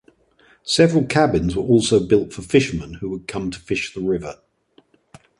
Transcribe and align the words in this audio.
Several 0.63 1.05
cabins 1.05 1.55
were 1.55 1.61
also 1.61 1.99
built 2.03 2.33
for 2.33 2.41
fishermen 2.41 2.95
who 2.95 3.09
would 3.11 3.27
come 3.27 3.51
to 3.51 3.59
fish 3.59 3.93
the 3.93 4.01
river. 4.01 4.39